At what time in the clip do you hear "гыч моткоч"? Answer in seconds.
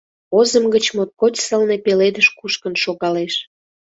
0.73-1.35